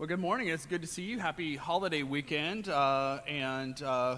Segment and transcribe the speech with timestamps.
[0.00, 0.48] Well, good morning.
[0.48, 1.18] It's good to see you.
[1.18, 2.70] Happy holiday weekend.
[2.70, 4.16] Uh, and uh,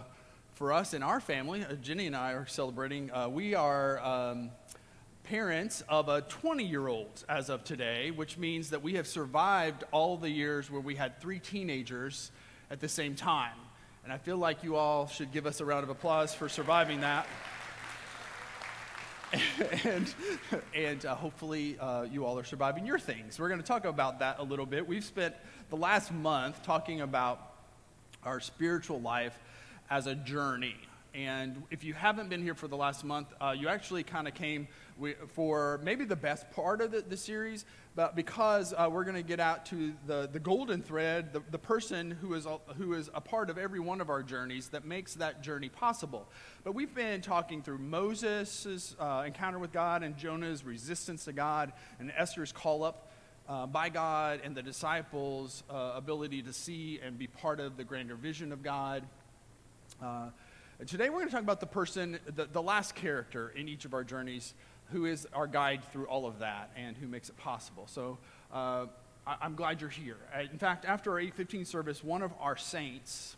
[0.55, 3.11] for us and our family, uh, Jenny and I are celebrating.
[3.11, 4.53] Uh, we are um,
[5.25, 9.83] parents of a 20 year old as of today, which means that we have survived
[9.91, 12.31] all the years where we had three teenagers
[12.71, 13.59] at the same time.
[14.05, 17.01] And I feel like you all should give us a round of applause for surviving
[17.01, 17.27] that.
[19.85, 20.15] and
[20.75, 23.39] and uh, hopefully uh, you all are surviving your things.
[23.39, 24.87] We're going to talk about that a little bit.
[24.87, 25.35] We've spent
[25.71, 27.41] the last month talking about
[28.25, 29.37] our spiritual life
[29.91, 30.77] as a journey.
[31.15, 34.35] And if you haven't been here for the last month, uh, you actually kind of
[34.35, 34.67] came
[35.29, 39.23] for maybe the best part of the, the series, but because uh, we're going to
[39.23, 43.11] get out to the, the golden thread, the, the person who is, a, who is
[43.15, 46.27] a part of every one of our journeys that makes that journey possible.
[46.65, 51.73] But we've been talking through Moses' uh, encounter with God and Jonah's resistance to God
[51.99, 53.11] and Esther's call up
[53.49, 57.85] uh, by God and the disciples' uh, ability to see and be part of the
[57.85, 59.05] grander vision of God.
[60.03, 60.31] Uh,
[60.87, 63.95] today we're going to talk about the person, the, the last character in each of
[63.95, 64.55] our journeys
[64.87, 67.87] who is our guide through all of that and who makes it possible.
[67.87, 68.19] So
[68.53, 68.87] uh,
[69.27, 70.17] I, am glad you're here.
[70.51, 73.37] In fact, after our 815 service, one of our saints,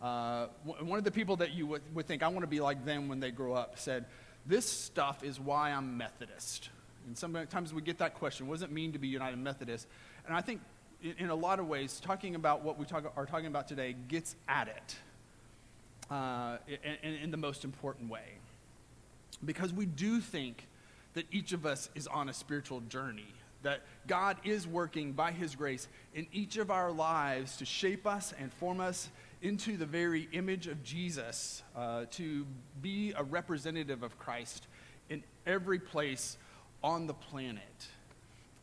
[0.00, 2.84] uh, one of the people that you would, would think, I want to be like
[2.84, 4.06] them when they grow up, said,
[4.46, 6.70] This stuff is why I'm Methodist.
[7.06, 9.86] And sometimes we get that question what does it mean to be United Methodist?
[10.26, 10.60] And I think
[11.02, 13.94] in, in a lot of ways, talking about what we talk, are talking about today
[14.08, 14.96] gets at it
[16.10, 16.58] uh,
[17.02, 18.38] in, in the most important way.
[19.44, 20.66] Because we do think
[21.14, 25.54] that each of us is on a spiritual journey, that God is working by His
[25.54, 29.08] grace in each of our lives to shape us and form us
[29.42, 32.46] into the very image of Jesus, uh, to
[32.82, 34.66] be a representative of Christ
[35.08, 36.36] in every place
[36.82, 37.62] on the planet.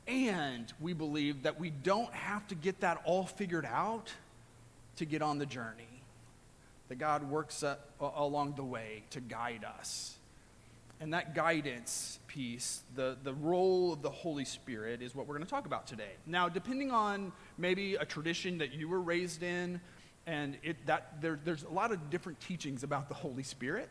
[0.08, 4.12] And we believe that we don't have to get that all figured out
[4.98, 5.97] to get on the journey.
[6.90, 10.16] That God works uh, along the way to guide us.
[11.00, 15.46] And that guidance piece, the, the role of the Holy Spirit, is what we're going
[15.46, 16.14] to talk about today.
[16.26, 19.80] Now, depending on maybe a tradition that you were raised in,
[20.26, 23.90] and it, that, there, there's a lot of different teachings about the Holy Spirit.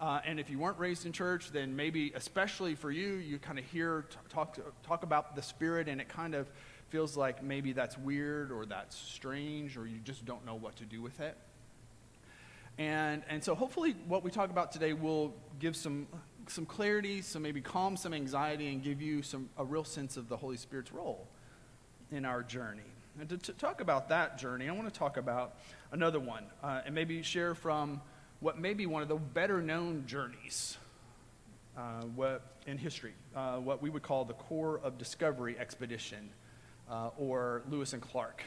[0.00, 3.58] Uh, and if you weren't raised in church, then maybe, especially for you, you kind
[3.58, 6.48] of hear talk, talk about the Spirit, and it kind of
[6.88, 10.84] feels like maybe that's weird or that's strange, or you just don't know what to
[10.84, 11.36] do with it.
[12.78, 16.06] And, and so hopefully what we talk about today will give some
[16.46, 20.28] some clarity, some maybe calm some anxiety, and give you some a real sense of
[20.28, 21.28] the Holy Spirit's role
[22.10, 22.80] in our journey.
[23.20, 25.56] And to, to talk about that journey, I want to talk about
[25.92, 28.00] another one, uh, and maybe share from
[28.40, 30.78] what may be one of the better known journeys
[31.76, 36.30] uh, what, in history, uh, what we would call the Corps of Discovery Expedition,
[36.90, 38.42] uh, or Lewis and Clark.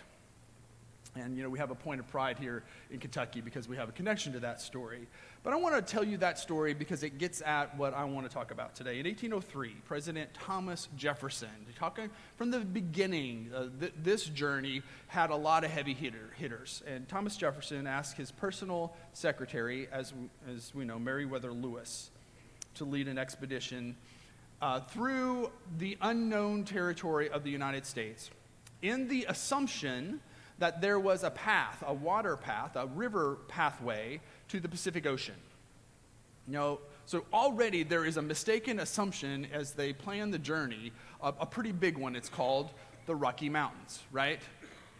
[1.15, 3.89] And, you know, we have a point of pride here in Kentucky because we have
[3.89, 5.07] a connection to that story.
[5.43, 8.29] But I want to tell you that story because it gets at what I want
[8.29, 8.99] to talk about today.
[8.99, 15.35] In 1803, President Thomas Jefferson, talking from the beginning, uh, th- this journey had a
[15.35, 16.81] lot of heavy hitter, hitters.
[16.87, 20.13] And Thomas Jefferson asked his personal secretary, as,
[20.49, 22.09] as we know, Meriwether Lewis,
[22.75, 23.97] to lead an expedition
[24.61, 28.29] uh, through the unknown territory of the United States
[28.81, 30.19] in the assumption
[30.61, 35.35] that there was a path, a water path, a river pathway to the Pacific Ocean.
[36.47, 41.33] You know, so already there is a mistaken assumption as they plan the journey, a,
[41.39, 42.15] a pretty big one.
[42.15, 42.69] It's called
[43.07, 44.39] the Rocky Mountains, right?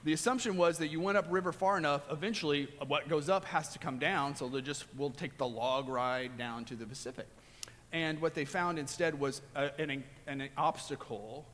[0.04, 3.70] The assumption was that you went up river far enough, eventually what goes up has
[3.74, 7.28] to come down, so they just will take the log ride down to the Pacific.
[7.94, 11.46] And what they found instead was a, an, an obstacle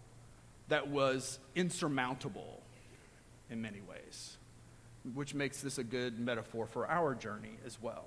[0.70, 2.62] that was insurmountable
[3.50, 4.38] in many ways,
[5.14, 8.06] which makes this a good metaphor for our journey as well.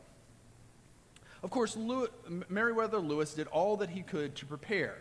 [1.42, 1.76] Of course,
[2.48, 4.96] Meriwether Lewis did all that he could to prepare.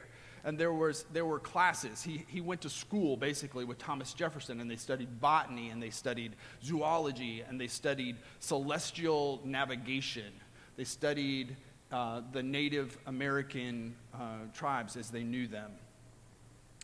[0.45, 2.01] And there, was, there were classes.
[2.01, 5.89] He, he went to school basically with Thomas Jefferson, and they studied botany, and they
[5.89, 6.33] studied
[6.63, 10.31] zoology, and they studied celestial navigation.
[10.77, 11.57] They studied
[11.91, 15.71] uh, the Native American uh, tribes as they knew them.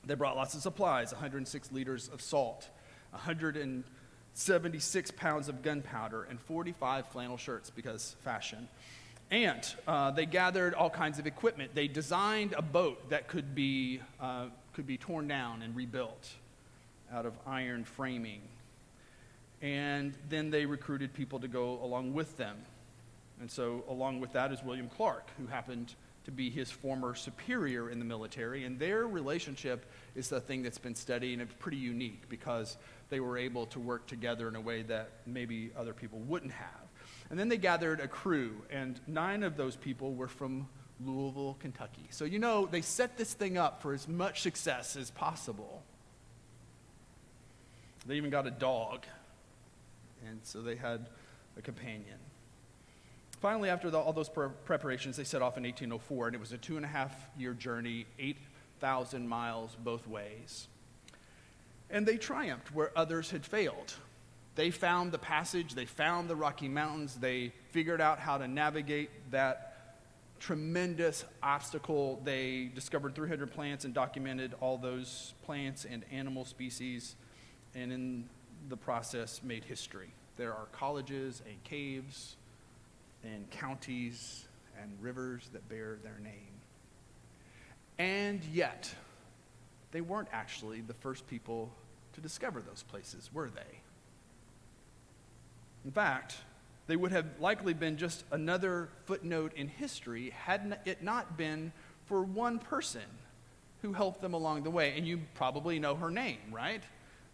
[0.05, 2.69] They brought lots of supplies 106 liters of salt,
[3.15, 8.67] 176 pounds of gunpowder, and 45 flannel shirts because fashion.
[9.31, 11.73] And uh, they gathered all kinds of equipment.
[11.73, 16.29] They designed a boat that could be, uh, could be torn down and rebuilt
[17.11, 18.41] out of iron framing.
[19.61, 22.57] And then they recruited people to go along with them.
[23.41, 25.95] And so, along with that is William Clark, who happened
[26.25, 28.63] to be his former superior in the military.
[28.65, 29.85] And their relationship
[30.15, 32.77] is the thing that's been studied, and it's pretty unique because
[33.09, 36.85] they were able to work together in a way that maybe other people wouldn't have.
[37.29, 40.67] And then they gathered a crew, and nine of those people were from
[41.03, 42.07] Louisville, Kentucky.
[42.11, 45.83] So, you know, they set this thing up for as much success as possible.
[48.05, 49.05] They even got a dog,
[50.27, 51.07] and so they had
[51.57, 52.17] a companion.
[53.41, 56.51] Finally, after the, all those pre- preparations, they set off in 1804, and it was
[56.51, 60.67] a two and a half year journey, 8,000 miles both ways.
[61.89, 63.93] And they triumphed where others had failed.
[64.55, 69.09] They found the passage, they found the Rocky Mountains, they figured out how to navigate
[69.31, 69.75] that
[70.39, 72.21] tremendous obstacle.
[72.23, 77.15] They discovered 300 plants and documented all those plants and animal species,
[77.73, 78.29] and in
[78.69, 80.09] the process, made history.
[80.37, 82.35] There are colleges and caves
[83.23, 84.45] and counties
[84.81, 86.55] and rivers that bear their name.
[87.97, 88.93] And yet,
[89.95, 91.71] they weren't actually the first people
[92.11, 93.79] to discover those places, were they?
[95.85, 96.35] In fact,
[96.87, 101.71] they would have likely been just another footnote in history had it not been
[102.07, 103.05] for one person
[103.83, 104.97] who helped them along the way.
[104.97, 106.83] And you probably know her name, right?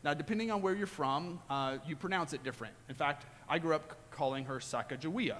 [0.03, 2.75] Now, depending on where you're from, uh, you pronounce it different.
[2.89, 5.37] In fact, I grew up calling her Sacagawea.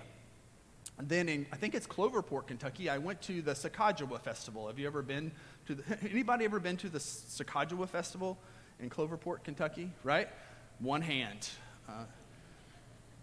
[0.98, 4.68] And then in, I think it's Cloverport, Kentucky, I went to the Sacagawea Festival.
[4.68, 5.32] Have you ever been
[5.66, 8.38] to the, anybody ever been to the Sacagawea Festival
[8.80, 9.92] in Cloverport, Kentucky?
[10.04, 10.30] Right?
[10.80, 11.50] One hand.
[11.88, 12.04] Uh,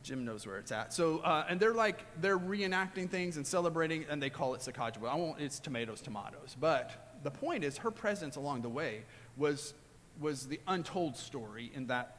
[0.02, 0.92] Jim knows where it's at.
[0.92, 5.08] So, uh, and they're like, they're reenacting things and celebrating, and they call it Sacagawea.
[5.08, 6.56] I won't, it's tomatoes, tomatoes.
[6.58, 9.02] But the point is, her presence along the way
[9.36, 9.74] was,
[10.20, 12.16] was the untold story in that,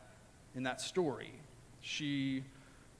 [0.56, 1.34] in that story.
[1.82, 2.44] She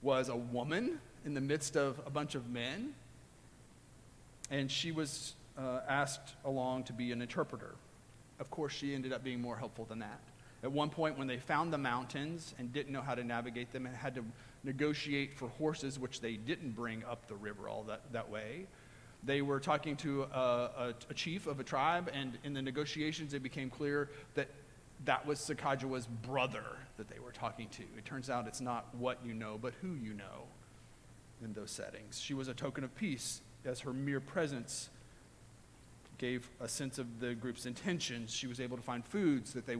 [0.02, 2.94] was a woman in the midst of a bunch of men,
[4.50, 7.74] and she was uh, asked along to be an interpreter.
[8.38, 10.20] Of course, she ended up being more helpful than that.
[10.62, 13.86] At one point, when they found the mountains and didn't know how to navigate them
[13.86, 14.24] and had to
[14.64, 18.66] negotiate for horses, which they didn't bring up the river all that, that way,
[19.22, 23.34] they were talking to a, a, a chief of a tribe, and in the negotiations,
[23.34, 24.48] it became clear that
[25.04, 26.64] that was Sacagawea's brother
[26.98, 27.82] that they were talking to.
[27.96, 30.44] It turns out it's not what you know, but who you know
[31.44, 32.20] in those settings.
[32.20, 34.88] She was a token of peace, as her mere presence
[36.18, 38.32] gave a sense of the group's intentions.
[38.32, 39.76] She was able to find foods that they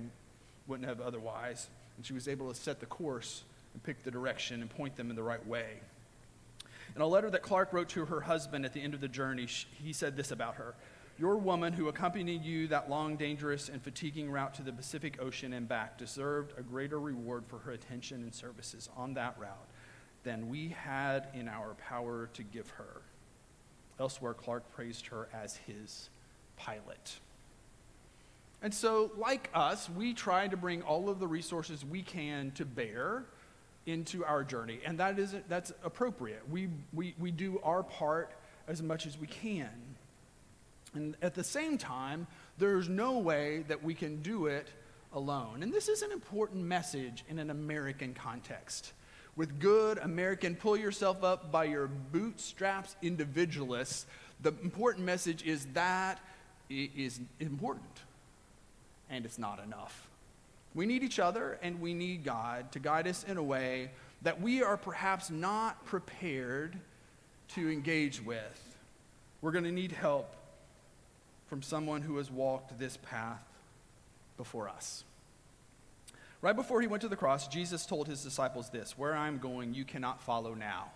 [0.67, 3.43] wouldn't have otherwise, and she was able to set the course
[3.75, 5.81] and pick the direction and point them in the right way.
[6.97, 9.47] In a letter that Clark wrote to her husband at the end of the journey,
[9.47, 10.75] he said this about her
[11.19, 15.53] Your woman who accompanied you that long, dangerous, and fatiguing route to the Pacific Ocean
[15.53, 19.69] and back deserved a greater reward for her attention and services on that route
[20.23, 23.03] than we had in our power to give her.
[23.99, 26.09] Elsewhere, Clark praised her as his
[26.57, 27.19] pilot.
[28.63, 32.65] And so, like us, we try to bring all of the resources we can to
[32.65, 33.25] bear
[33.87, 34.81] into our journey.
[34.85, 36.43] And that is, that's appropriate.
[36.51, 38.33] We, we, we do our part
[38.69, 39.71] as much as we can.
[40.95, 42.27] And at the same time,
[42.59, 44.69] there's no way that we can do it
[45.13, 45.63] alone.
[45.63, 48.93] And this is an important message in an American context
[49.41, 54.05] with good American, pull yourself up by your bootstraps individualists,
[54.43, 56.21] the important message is that
[56.69, 58.01] is important
[59.09, 60.11] and it's not enough.
[60.75, 64.43] We need each other and we need God to guide us in a way that
[64.43, 66.77] we are perhaps not prepared
[67.55, 68.77] to engage with.
[69.41, 70.37] We're going to need help
[71.47, 73.43] from someone who has walked this path
[74.37, 75.03] before us.
[76.43, 79.75] Right before he went to the cross, Jesus told his disciples this Where I'm going,
[79.75, 80.91] you cannot follow now,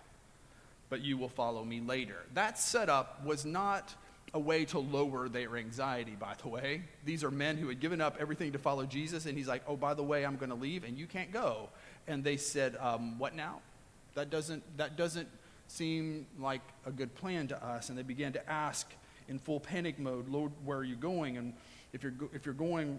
[0.89, 2.17] but you will follow me later.
[2.33, 3.95] That setup was not
[4.33, 6.83] a way to lower their anxiety, by the way.
[7.05, 9.77] These are men who had given up everything to follow Jesus, and he's like, Oh,
[9.77, 11.69] by the way, I'm going to leave, and you can't go.
[12.07, 13.61] And they said, um, What now?
[14.15, 15.29] That doesn't, that doesn't
[15.69, 17.89] seem like a good plan to us.
[17.89, 18.91] And they began to ask
[19.29, 21.37] in full panic mode, Lord, where are you going?
[21.37, 21.53] And
[21.93, 22.99] if you're, if you're going,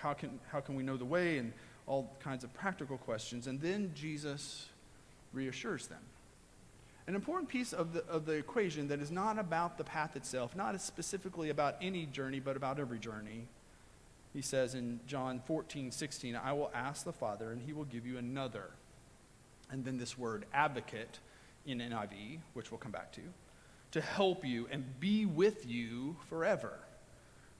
[0.00, 1.38] how can, how can we know the way?
[1.38, 1.52] And
[1.90, 3.48] all kinds of practical questions.
[3.48, 4.68] And then Jesus
[5.32, 5.98] reassures them.
[7.08, 10.54] An important piece of the, of the equation that is not about the path itself,
[10.54, 13.48] not specifically about any journey, but about every journey.
[14.32, 18.06] He says in John 14, 16, I will ask the Father, and he will give
[18.06, 18.70] you another.
[19.68, 21.18] And then this word, advocate,
[21.66, 23.22] in NIV, which we'll come back to,
[23.90, 26.78] to help you and be with you forever.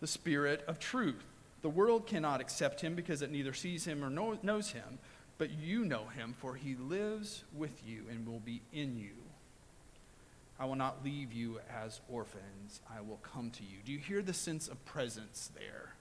[0.00, 1.24] The Spirit of truth
[1.62, 4.98] the world cannot accept him because it neither sees him or knows him,
[5.38, 9.12] but you know him, for he lives with you and will be in you.
[10.58, 12.80] I will not leave you as orphans.
[12.94, 13.78] I will come to you.
[13.84, 15.94] Do you hear the sense of presence there?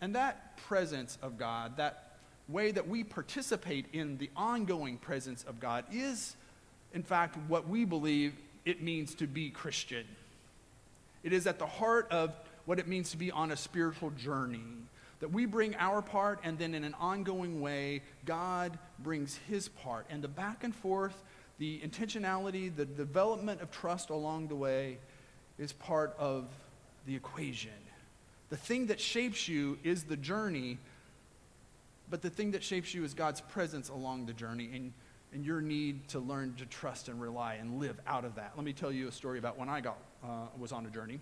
[0.00, 2.16] And that presence of God, that
[2.48, 6.34] way that we participate in the ongoing presence of God, is,
[6.92, 10.04] in fact, what we believe it means to be Christian.
[11.22, 14.62] It is at the heart of what it means to be on a spiritual journey.
[15.20, 20.06] That we bring our part, and then in an ongoing way, God brings his part.
[20.10, 21.14] And the back and forth,
[21.58, 24.98] the intentionality, the development of trust along the way
[25.58, 26.48] is part of
[27.06, 27.70] the equation.
[28.48, 30.78] The thing that shapes you is the journey,
[32.10, 34.92] but the thing that shapes you is God's presence along the journey and,
[35.32, 38.52] and your need to learn to trust and rely and live out of that.
[38.56, 41.20] Let me tell you a story about when I got, uh, was on a journey.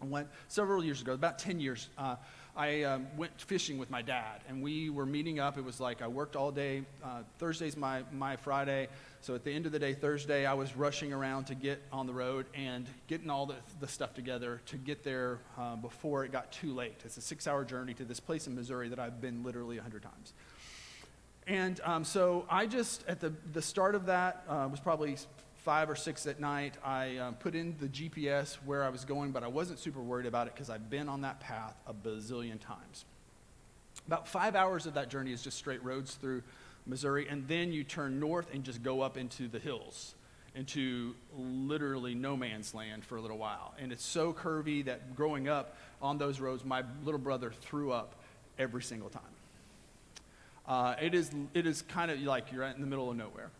[0.00, 1.88] I went several years ago, about 10 years.
[1.98, 2.16] Uh,
[2.58, 5.58] I um, went fishing with my dad, and we were meeting up.
[5.58, 6.82] It was like I worked all day.
[7.04, 8.88] Uh, Thursday's my, my Friday.
[9.20, 12.08] So at the end of the day, Thursday, I was rushing around to get on
[12.08, 16.32] the road and getting all the, the stuff together to get there uh, before it
[16.32, 16.96] got too late.
[17.04, 20.02] It's a six hour journey to this place in Missouri that I've been literally 100
[20.02, 20.32] times.
[21.46, 25.16] And um, so I just, at the, the start of that, uh, was probably
[25.58, 29.32] five or six at night, I um, put in the GPS where I was going,
[29.32, 32.60] but I wasn't super worried about it because I've been on that path a bazillion
[32.60, 33.04] times.
[34.06, 36.42] About five hours of that journey is just straight roads through
[36.86, 40.14] Missouri, and then you turn north and just go up into the hills,
[40.54, 43.74] into literally no man's land for a little while.
[43.78, 48.14] And it's so curvy that growing up on those roads, my little brother threw up
[48.58, 49.22] every single time.
[50.66, 53.50] Uh, it, is, it is kind of like you're in the middle of nowhere.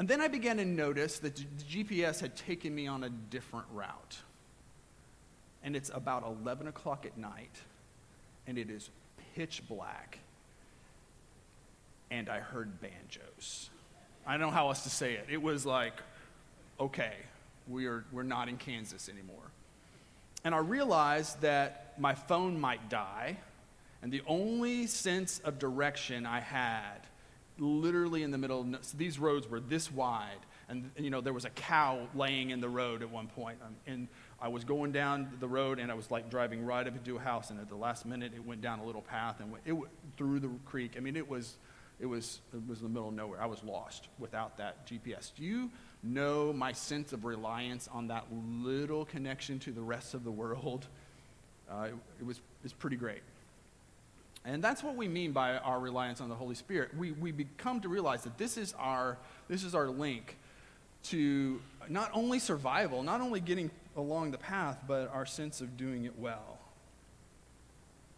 [0.00, 3.66] And then I began to notice that the GPS had taken me on a different
[3.70, 4.16] route.
[5.62, 7.54] And it's about 11 o'clock at night,
[8.46, 8.88] and it is
[9.34, 10.20] pitch black
[12.10, 13.68] and I heard banjos.
[14.26, 15.26] I don't know how else to say it.
[15.30, 16.00] It was like,
[16.80, 17.12] okay,
[17.68, 19.50] we are, we're not in Kansas anymore.
[20.44, 23.36] And I realized that my phone might die,
[24.00, 27.06] and the only sense of direction I had,
[27.60, 30.38] literally in the middle of so these roads were this wide,
[30.68, 33.76] and, you know there was a cow laying in the road at one point, um,
[33.86, 34.08] and
[34.40, 37.20] I was going down the road, and I was like driving right up into a
[37.20, 39.72] house, and at the last minute it went down a little path and went, it
[39.72, 40.94] went through the creek.
[40.96, 41.56] I mean, it was
[42.00, 43.42] it was, it was in the middle of nowhere.
[43.42, 45.32] I was lost without that GPS.
[45.36, 45.70] Do you
[46.02, 48.24] know my sense of reliance on that
[48.64, 50.86] little connection to the rest of the world?
[51.70, 53.20] Uh, it, it was it's pretty great.
[54.44, 56.96] And that's what we mean by our reliance on the Holy Spirit.
[56.96, 59.18] We, we become to realize that this is, our,
[59.48, 60.36] this is our link
[61.04, 66.04] to not only survival, not only getting along the path, but our sense of doing
[66.04, 66.58] it well.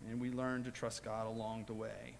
[0.08, 2.16] And we learn to trust God along the way.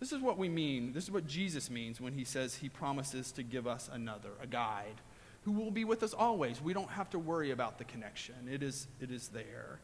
[0.00, 0.92] This is what we mean.
[0.92, 4.46] This is what Jesus means when he says he promises to give us another, a
[4.46, 5.00] guide,
[5.44, 6.60] who will be with us always.
[6.60, 9.78] We don't have to worry about the connection, it is, it is there.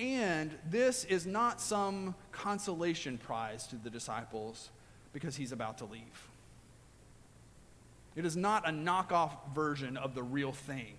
[0.00, 4.70] And this is not some consolation prize to the disciples
[5.12, 6.28] because he's about to leave.
[8.16, 10.94] It is not a knockoff version of the real thing,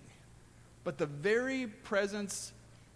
[0.84, 2.52] but the very presence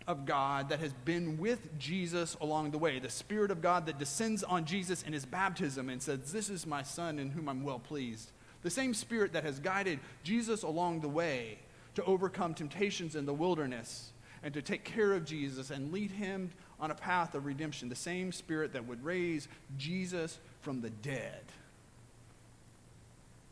[0.07, 3.99] of God that has been with Jesus along the way, the Spirit of God that
[3.99, 7.65] descends on Jesus in his baptism and says, This is my Son in whom I'm
[7.65, 8.31] well pleased.
[8.63, 11.59] The same Spirit that has guided Jesus along the way
[11.97, 14.13] to overcome temptations in the wilderness
[14.43, 17.89] and to take care of Jesus and lead him on a path of redemption.
[17.89, 21.43] The same Spirit that would raise Jesus from the dead.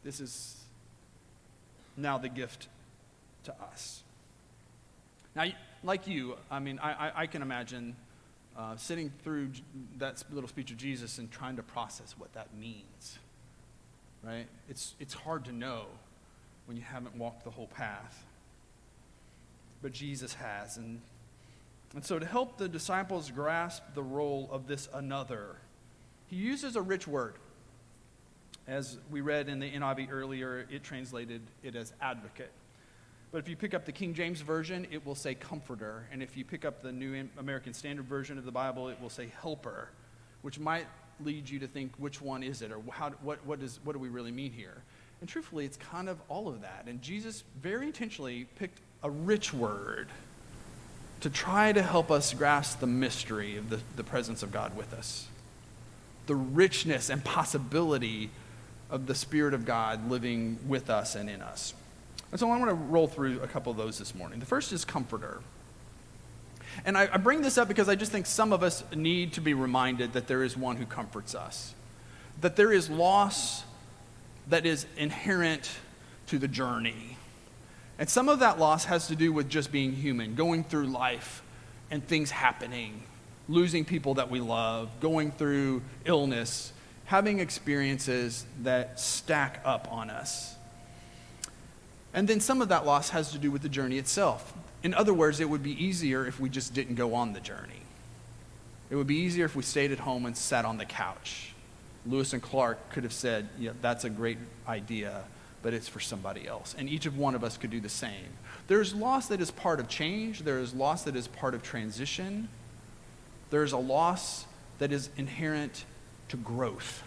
[0.03, 0.61] This is
[1.97, 2.69] now the gift
[3.45, 4.03] to us.
[5.35, 5.47] Now,
[5.83, 7.97] like you, I mean, I, I, can imagine
[8.57, 9.51] uh, sitting through
[9.99, 13.19] that little speech of Jesus and trying to process what that means.
[14.23, 14.47] Right?
[14.69, 15.87] It's, it's hard to know
[16.67, 18.25] when you haven't walked the whole path.
[19.85, 20.79] But Jesus has.
[20.79, 21.03] And,
[21.95, 25.57] and so, to help the disciples grasp the role of this another,
[26.27, 27.35] he uses a rich word.
[28.67, 32.51] As we read in the NIV earlier, it translated it as advocate.
[33.31, 36.09] But if you pick up the King James Version, it will say comforter.
[36.11, 39.11] And if you pick up the New American Standard Version of the Bible, it will
[39.11, 39.91] say helper,
[40.41, 40.87] which might
[41.23, 43.99] lead you to think which one is it or how, what, what, does, what do
[43.99, 44.83] we really mean here?
[45.21, 46.85] And truthfully, it's kind of all of that.
[46.87, 50.09] And Jesus very intentionally picked a rich word
[51.21, 54.93] to try to help us grasp the mystery of the, the presence of God with
[54.93, 55.29] us,
[56.27, 58.31] the richness and possibility
[58.91, 61.75] of the Spirit of God living with us and in us.
[62.31, 64.41] And so I want to roll through a couple of those this morning.
[64.41, 65.41] The first is comforter.
[66.85, 69.41] And I, I, bring this up because I just think some of us need to
[69.41, 71.75] be reminded that there is one who comforts us,
[72.41, 73.63] that there is loss
[74.49, 75.71] that is inherent
[76.27, 77.17] to the journey,
[77.99, 81.43] And some of that loss has to do with just being human, going through life
[81.91, 83.03] and things happening,
[83.49, 86.73] losing people that we love, going through illness,
[87.05, 90.57] having experiences that stack up on us.
[92.13, 94.55] And then some of that loss has to do with the journey itself.
[94.83, 97.83] In other words, it would be easier if we just didn't go on the journey.
[98.91, 101.55] It would be easier if we stayed at home and sat on the couch.
[102.07, 105.25] Lewis and Clark could have said, yeah, that's a great idea,
[105.65, 106.77] but it's for somebody else.
[106.79, 108.37] And each of one of us could do the same.
[108.69, 112.49] There's loss that is part of change, there is loss that is part of transition,
[113.49, 114.45] there's a loss
[114.79, 115.87] that is inherent
[116.29, 117.03] to growth.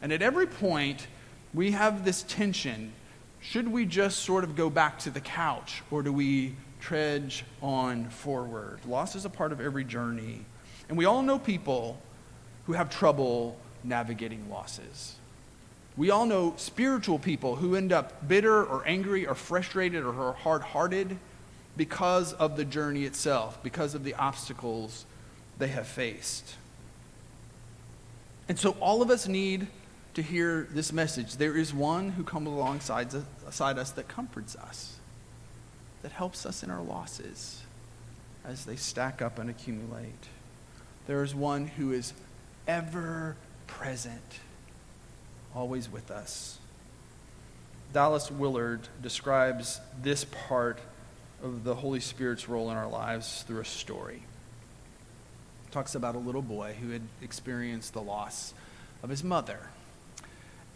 [0.00, 1.06] And at every point,
[1.52, 2.92] we have this tension.
[3.40, 8.08] Should we just sort of go back to the couch, or do we trudge on
[8.08, 8.80] forward?
[8.86, 10.46] Loss is a part of every journey.
[10.88, 12.00] And we all know people
[12.64, 15.16] who have trouble navigating losses.
[16.00, 20.62] We all know spiritual people who end up bitter or angry or frustrated or hard
[20.62, 21.18] hearted
[21.76, 25.04] because of the journey itself, because of the obstacles
[25.58, 26.54] they have faced.
[28.48, 29.66] And so all of us need
[30.14, 31.36] to hear this message.
[31.36, 34.96] There is one who comes alongside us that comforts us,
[36.00, 37.60] that helps us in our losses
[38.42, 40.28] as they stack up and accumulate.
[41.06, 42.14] There is one who is
[42.66, 44.40] ever present,
[45.54, 46.58] always with us.
[47.92, 50.78] Dallas Willard describes this part
[51.42, 54.22] of the Holy Spirit's role in our lives through a story
[55.70, 58.54] talks about a little boy who had experienced the loss
[59.02, 59.58] of his mother.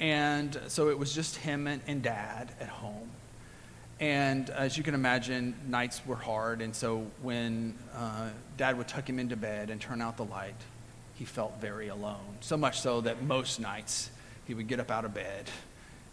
[0.00, 3.10] And so it was just him and, and dad at home.
[4.00, 6.60] And as you can imagine, nights were hard.
[6.60, 10.56] And so when uh, dad would tuck him into bed and turn out the light,
[11.14, 12.38] he felt very alone.
[12.40, 14.10] So much so that most nights
[14.46, 15.50] he would get up out of bed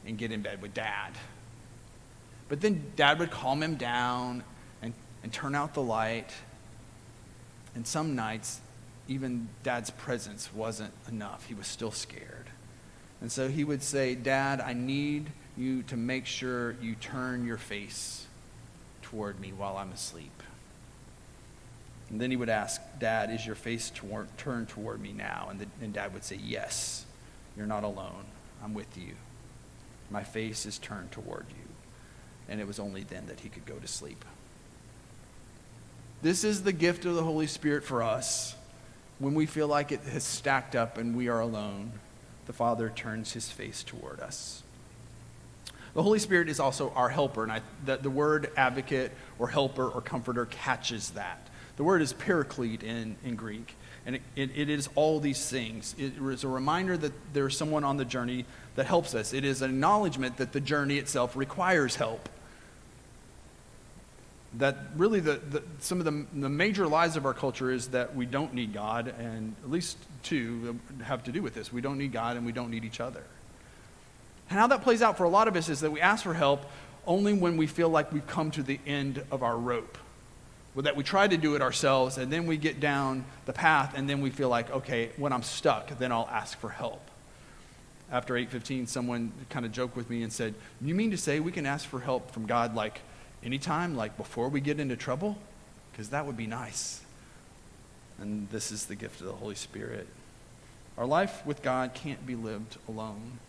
[0.05, 1.11] and get in bed with dad.
[2.49, 4.43] But then dad would calm him down
[4.81, 6.31] and, and turn out the light.
[7.75, 8.61] And some nights
[9.11, 11.45] even dad's presence wasn't enough.
[11.47, 12.49] He was still scared.
[13.19, 17.57] And so he would say, Dad, I need you to make sure you turn your
[17.57, 18.25] face
[19.01, 20.43] toward me while I'm asleep.
[22.09, 25.47] And then he would ask, Dad, is your face toward, turned toward me now?
[25.49, 27.05] And, the, and dad would say, Yes,
[27.57, 28.25] you're not alone.
[28.63, 29.15] I'm with you.
[30.09, 31.55] My face is turned toward you.
[32.49, 34.23] And it was only then that he could go to sleep.
[36.21, 38.55] This is the gift of the Holy Spirit for us
[39.21, 41.91] when we feel like it has stacked up and we are alone,
[42.47, 44.63] the Father turns his face toward us.
[45.93, 49.87] The Holy Spirit is also our helper, and I, the, the word advocate or helper
[49.87, 51.47] or comforter catches that.
[51.77, 55.95] The word is paraclete in, in Greek, and it, it, it is all these things.
[55.97, 59.33] It is a reminder that there is someone on the journey that helps us.
[59.33, 62.29] It is an acknowledgement that the journey itself requires help
[64.57, 68.15] that really the, the, some of the, the major lies of our culture is that
[68.15, 71.71] we don't need God, and at least two have to do with this.
[71.71, 73.23] We don't need God and we don't need each other.
[74.49, 76.33] And how that plays out for a lot of us is that we ask for
[76.33, 76.65] help
[77.07, 79.97] only when we feel like we've come to the end of our rope.
[80.75, 84.09] That we try to do it ourselves, and then we get down the path, and
[84.09, 87.01] then we feel like, okay, when I'm stuck, then I'll ask for help.
[88.09, 91.51] After 8:15, someone kind of joked with me and said, "You mean to say we
[91.51, 93.01] can ask for help from God like
[93.43, 95.37] anytime, like before we get into trouble?
[95.91, 97.01] Because that would be nice.
[98.19, 100.07] And this is the gift of the Holy Spirit.
[100.97, 103.39] Our life with God can't be lived alone.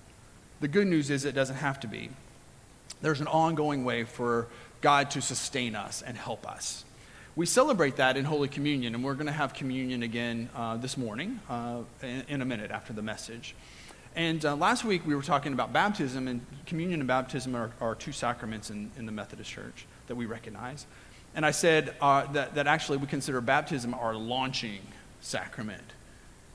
[0.60, 2.10] The good news is it doesn't have to be.
[3.00, 4.46] There's an ongoing way for
[4.80, 6.84] God to sustain us and help us.
[7.34, 10.98] We celebrate that in Holy Communion, and we're going to have communion again uh, this
[10.98, 13.54] morning uh, in, in, a minute after the message.
[14.14, 17.94] And uh, last week we were talking about baptism, and communion and baptism are, are
[17.94, 20.84] two sacraments in, in the Methodist Church that we recognize.
[21.34, 24.82] And I said uh, that, that actually we consider baptism our launching
[25.22, 25.94] sacrament.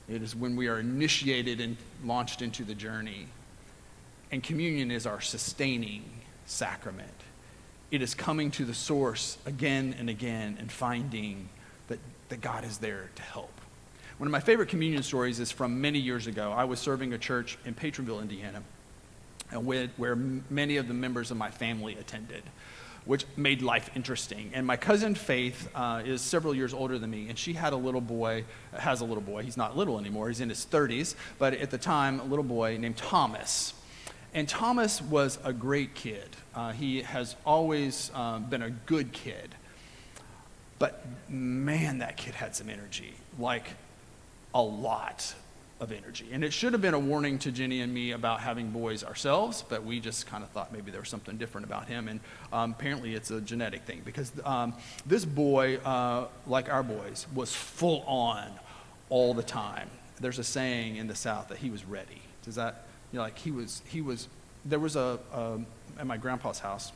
[0.08, 3.26] It is when we are initiated and launched into the journey.
[4.30, 6.04] And communion is our sustaining
[6.46, 7.08] sacrament.
[7.90, 11.48] It is coming to the source again and again and finding
[11.88, 11.98] that,
[12.28, 13.50] that God is there to help.
[14.18, 16.52] One of my favorite communion stories is from many years ago.
[16.52, 18.62] I was serving a church in Patronville, Indiana,
[19.52, 20.16] where,
[20.50, 22.42] many of the members of my family attended,
[23.04, 24.50] which made life interesting.
[24.52, 27.76] And my cousin Faith uh, is several years older than me, and she had a
[27.76, 28.44] little boy,
[28.76, 29.44] has a little boy.
[29.44, 32.76] He's not little anymore, he's in his 30s, but at the time, a little boy
[32.76, 33.72] named Thomas.
[34.34, 36.28] And Thomas was a great kid.
[36.54, 39.54] Uh, he has always uh, been a good kid.
[40.78, 43.14] But man, that kid had some energy.
[43.38, 43.68] Like,
[44.54, 45.34] a lot.
[45.80, 46.26] of energy.
[46.32, 49.62] And it should have been a warning to Jenny and me about having boys ourselves,
[49.68, 52.08] but we just kind of thought maybe there was something different about him.
[52.08, 52.18] And
[52.52, 54.74] um, apparently it's a genetic thing because um,
[55.06, 58.50] this boy, uh, like our boys, was full on
[59.08, 59.88] all the time.
[60.20, 62.22] There's a saying in the South that he was ready.
[62.44, 64.28] Does that, you know, like he was, he was,
[64.64, 65.58] there was a, a
[65.98, 66.92] at my grandpa's house,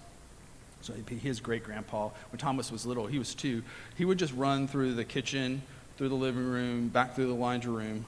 [0.81, 3.63] so his great grandpa, when Thomas was little, he was two,
[3.97, 5.63] he would just run through the kitchen,
[5.97, 8.05] through the living room, back through the laundry room,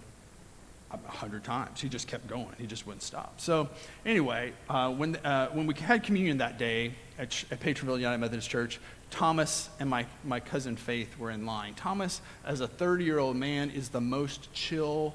[0.91, 1.81] a hundred times.
[1.81, 2.55] He just kept going.
[2.59, 3.41] He just wouldn't stop.
[3.41, 3.69] So
[4.05, 8.51] anyway, uh, when, uh, when we had communion that day at, at Patronville United Methodist
[8.51, 11.75] Church, Thomas and my, my cousin Faith were in line.
[11.75, 15.15] Thomas, as a 30-year-old man, is the most chill,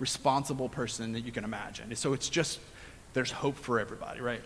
[0.00, 1.94] responsible person that you can imagine.
[1.94, 2.58] So it's just,
[3.12, 4.42] there's hope for everybody, right?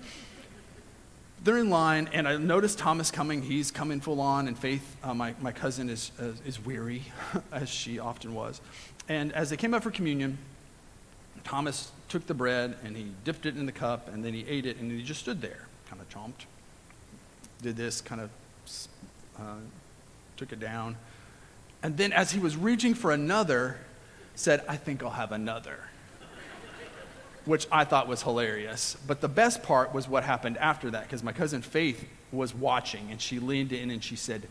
[1.43, 3.43] They're in line, and I noticed Thomas coming.
[3.43, 7.03] He's coming full on, and Faith, uh, my, my cousin, is, uh, is weary,
[7.53, 8.61] as she often was.
[9.09, 10.39] And as they came up for communion,
[11.45, 14.67] Thomas took the bread and he dipped it in the cup and then he ate
[14.67, 16.47] it and he just stood there, kind of chomped,
[17.63, 18.31] did this, kind of
[19.39, 19.57] uh,
[20.37, 20.97] took it down.
[21.83, 23.77] And then as he was reaching for another,
[24.35, 25.79] said, I think I'll have another.
[27.45, 28.97] Which I thought was hilarious.
[29.07, 33.11] But the best part was what happened after that, because my cousin Faith was watching
[33.11, 34.49] and she leaned in and she said,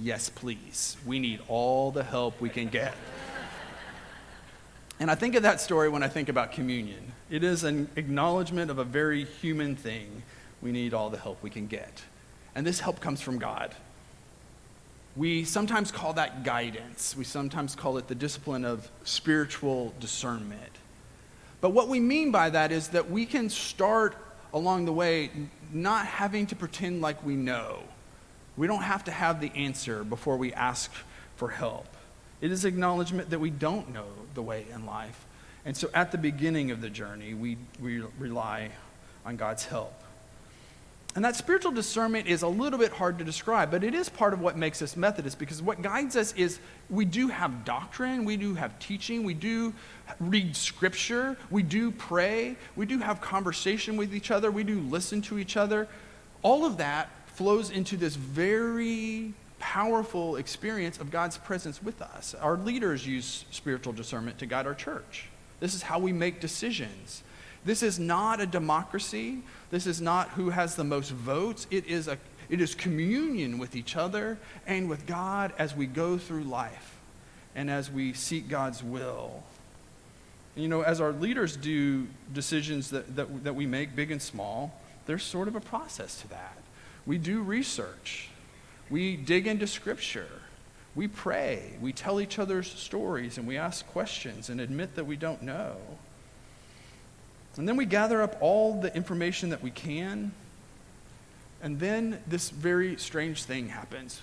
[0.00, 0.96] Yes, please.
[1.06, 2.94] We need all the help we can get.
[5.00, 7.12] And I think of that story when I think about communion.
[7.30, 10.22] It is an acknowledgement of a very human thing.
[10.60, 12.02] We need all the help we can get.
[12.54, 13.74] And this help comes from God.
[15.18, 17.16] We sometimes call that guidance.
[17.16, 20.70] We sometimes call it the discipline of spiritual discernment.
[21.60, 24.14] But what we mean by that is that we can start
[24.54, 25.30] along the way
[25.72, 27.80] not having to pretend like we know.
[28.56, 30.92] We don't have to have the answer before we ask
[31.34, 31.88] for help.
[32.40, 35.26] It is acknowledgement that we don't know the way in life.
[35.64, 38.70] And so at the beginning of the journey, we, we rely
[39.26, 39.97] on God's help.
[41.18, 44.32] And that spiritual discernment is a little bit hard to describe, but it is part
[44.32, 48.36] of what makes us Methodist because what guides us is we do have doctrine, we
[48.36, 49.74] do have teaching, we do
[50.20, 55.20] read scripture, we do pray, we do have conversation with each other, we do listen
[55.22, 55.88] to each other.
[56.42, 62.36] All of that flows into this very powerful experience of God's presence with us.
[62.36, 65.30] Our leaders use spiritual discernment to guide our church.
[65.58, 67.24] This is how we make decisions.
[67.68, 69.42] This is not a democracy.
[69.70, 71.66] This is not who has the most votes.
[71.70, 72.16] It is, a,
[72.48, 76.96] it is communion with each other and with God as we go through life
[77.54, 79.42] and as we seek God's will.
[80.56, 84.80] You know, as our leaders do decisions that, that, that we make, big and small,
[85.04, 86.56] there's sort of a process to that.
[87.04, 88.30] We do research.
[88.88, 90.40] We dig into Scripture.
[90.94, 91.76] We pray.
[91.82, 95.76] We tell each other's stories and we ask questions and admit that we don't know.
[97.56, 100.32] And then we gather up all the information that we can.
[101.62, 104.20] And then this very strange thing happens.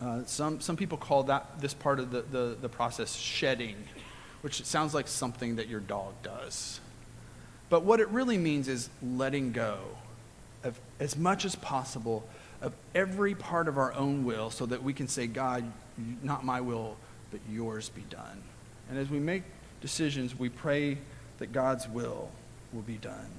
[0.00, 3.76] Uh, some, some people call that this part of the, the, the process shedding,
[4.42, 6.80] which sounds like something that your dog does.
[7.68, 9.78] But what it really means is letting go
[10.64, 12.28] of as much as possible
[12.60, 15.64] of every part of our own will so that we can say, God,
[16.22, 16.96] not my will,
[17.30, 18.42] but yours be done.
[18.88, 19.42] And as we make
[19.80, 20.98] decisions, we pray
[21.38, 22.30] that God's will
[22.72, 23.30] will be done.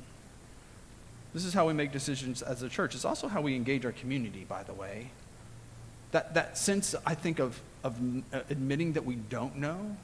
[1.34, 2.96] This is how we make decisions as a church.
[2.96, 5.12] It's also how we engage our community, by the way.
[6.12, 7.98] That, that sense, I think, of, of
[8.34, 9.98] uh, admitting that we don't know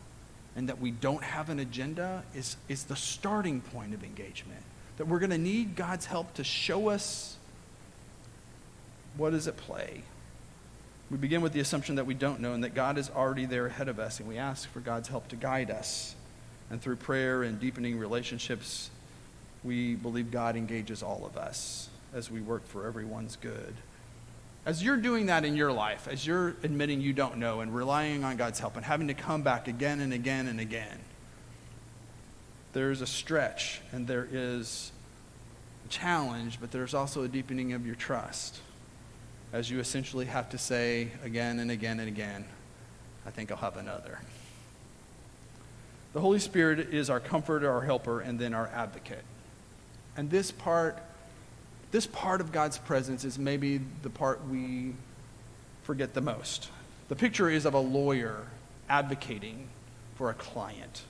[0.56, 4.62] and that we don't have an agenda is, is the starting point of engagement.
[4.98, 7.38] That we're going to need God's help to show us
[9.18, 10.04] what is at play?
[11.10, 13.68] We begin with the assumption that we don't know and that God is already there
[13.68, 16.16] ahead of us, and we ask for God's help to guide us.
[16.74, 18.90] And through prayer and deepening relationships,
[19.64, 23.76] we believe God engages all of us as we work for everyone's good.
[24.66, 28.24] As you're doing that in your life, as you're admitting you don't know and relying
[28.24, 30.98] on God's help and having to come back again and again and again,
[32.74, 34.92] there's a stretch and there is
[35.86, 38.62] a challenge, but there's also a deepening of your trust
[39.52, 42.46] as you essentially have to say again and again and again,
[43.28, 44.18] I think I'll have another.
[46.14, 49.24] The Holy Spirit is our comforter, our helper, and then our advocate.
[50.16, 51.00] And this part,
[51.92, 54.94] this part of God's presence is maybe the part we
[55.84, 56.70] forget the most.
[57.10, 58.48] The picture is of a lawyer
[58.88, 59.68] advocating
[60.16, 61.02] for a client,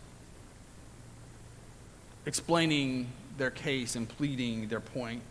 [2.25, 5.21] explaining their case and pleading their point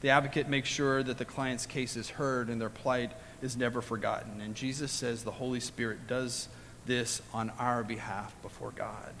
[0.00, 3.12] the advocate makes sure that the client's case is heard and their plight
[3.42, 4.40] is never forgotten.
[4.40, 6.48] And Jesus says the Holy Spirit does
[6.88, 9.14] this on our behalf before God.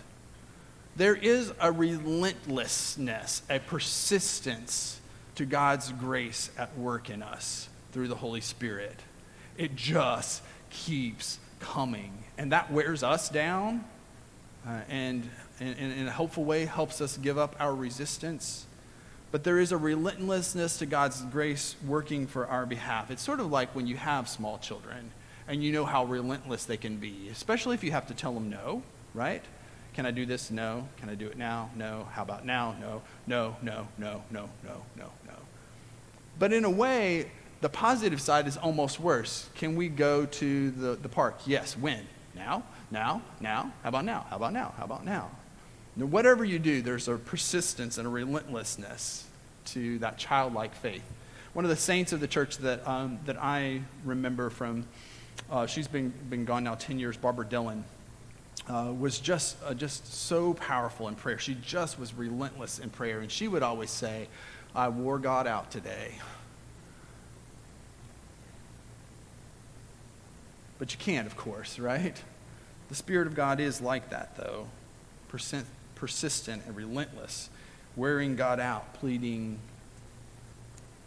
[0.96, 5.00] There is a relentlessness, a persistence
[5.36, 8.96] to God's grace at work in us through the Holy Spirit.
[9.56, 12.12] It just keeps coming.
[12.36, 13.84] And that wears us down
[14.66, 15.28] uh, and,
[15.60, 18.66] and, and in a helpful way helps us give up our resistance.
[19.30, 23.10] But there is a relentlessness to God's grace working for our behalf.
[23.10, 25.12] It's sort of like when you have small children
[25.48, 28.50] and you know how relentless they can be, especially if you have to tell them
[28.50, 28.82] no,
[29.14, 29.42] right?
[29.94, 30.52] Can I do this?
[30.52, 30.86] No.
[30.98, 31.70] Can I do it now?
[31.74, 32.06] No.
[32.12, 32.76] How about now?
[32.80, 33.02] No.
[33.26, 35.32] No, no, no, no, no, no, no.
[36.38, 37.32] But in a way,
[37.62, 39.48] the positive side is almost worse.
[39.56, 41.40] Can we go to the, the park?
[41.46, 41.76] Yes.
[41.76, 42.06] When?
[42.36, 42.62] Now?
[42.92, 43.22] Now?
[43.40, 43.72] Now?
[43.82, 44.24] How about now?
[44.30, 44.72] How about now?
[44.76, 45.30] How about now?
[45.96, 46.06] now?
[46.06, 49.26] Whatever you do, there's a persistence and a relentlessness
[49.64, 51.02] to that childlike faith.
[51.54, 54.86] One of the saints of the church that, um, that I remember from,
[55.50, 57.84] uh, she's been, been gone now 10 years, Barbara Dillon,
[58.68, 61.38] uh, was just, uh, just so powerful in prayer.
[61.38, 63.20] She just was relentless in prayer.
[63.20, 64.28] And she would always say,
[64.74, 66.12] I wore God out today.
[70.78, 72.20] But you can't, of course, right?
[72.88, 74.68] The Spirit of God is like that, though
[75.28, 77.50] persistent and relentless,
[77.96, 79.58] wearing God out, pleading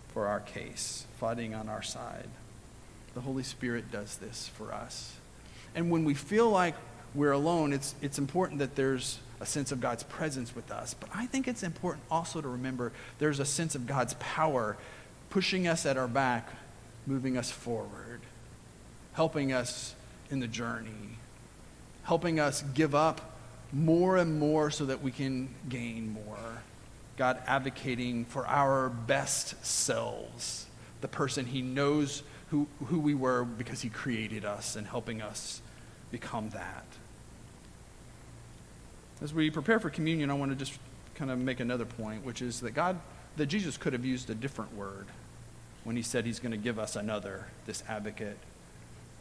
[0.09, 2.27] for our case, fighting on our side.
[3.13, 5.15] The Holy Spirit does this for us.
[5.75, 6.75] And when we feel like
[7.13, 10.93] we're alone, it's, it's important that there's a sense of God's presence with us.
[10.93, 14.77] But I think it's important also to remember there's a sense of God's power
[15.29, 16.49] pushing us at our back,
[17.05, 18.21] moving us forward
[19.13, 19.95] helping us
[20.29, 21.17] in the journey,
[22.03, 23.37] helping us give up
[23.73, 26.61] more and more so that we can gain more.
[27.17, 30.65] God advocating for our best selves,
[31.01, 35.61] the person He knows who, who we were because He created us and helping us
[36.11, 36.85] become that.
[39.21, 40.77] As we prepare for communion, I want to just
[41.15, 42.99] kind of make another point, which is that God,
[43.37, 45.07] that Jesus could have used a different word
[45.83, 48.37] when He said He's going to give us another, this advocate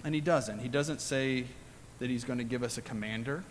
[0.05, 0.61] and he doesn't.
[0.61, 1.45] He doesn't say
[1.99, 3.45] that he's going to give us a commander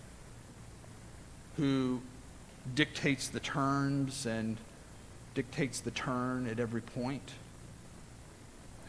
[1.57, 2.01] who
[2.73, 4.57] dictates the terms and
[5.35, 7.33] dictates the turn at every point,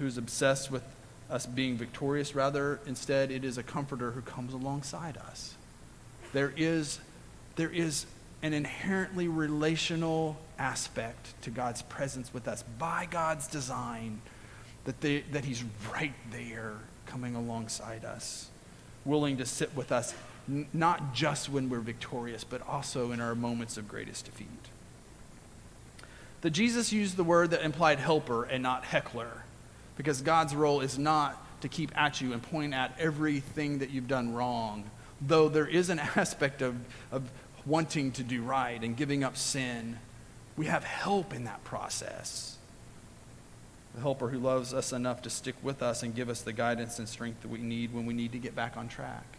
[0.00, 0.82] who's obsessed with
[1.30, 2.34] us being victorious.
[2.34, 5.54] Rather, instead, it is a comforter who comes alongside us.
[6.32, 6.98] There is,
[7.56, 8.06] there is
[8.42, 14.22] an inherently relational aspect to God's presence with us by God's design,
[14.84, 16.74] that, they, that He's right there
[17.06, 18.48] coming alongside us,
[19.04, 20.14] willing to sit with us,
[20.48, 24.48] n- not just when we're victorious, but also in our moments of greatest defeat.
[26.40, 29.44] That Jesus used the word that implied helper and not heckler,
[30.00, 34.08] because God's role is not to keep at you and point at everything that you've
[34.08, 36.74] done wrong, though there is an aspect of,
[37.12, 37.30] of
[37.66, 39.98] wanting to do right and giving up sin.
[40.56, 42.56] We have help in that process
[43.94, 46.98] the helper who loves us enough to stick with us and give us the guidance
[46.98, 49.36] and strength that we need when we need to get back on track.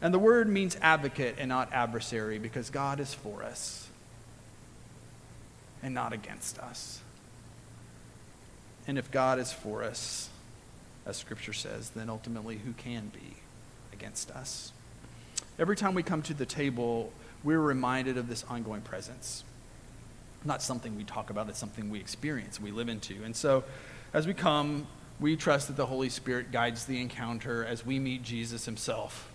[0.00, 3.88] And the word means advocate and not adversary because God is for us
[5.82, 7.01] and not against us.
[8.86, 10.28] And if God is for us,
[11.06, 13.36] as Scripture says, then ultimately who can be
[13.92, 14.72] against us?
[15.58, 17.12] Every time we come to the table,
[17.44, 19.44] we're reminded of this ongoing presence
[20.44, 23.22] not something we talk about, it's something we experience, we live into.
[23.24, 23.64] And so
[24.12, 24.86] as we come,
[25.20, 29.30] we trust that the Holy Spirit guides the encounter as we meet Jesus himself.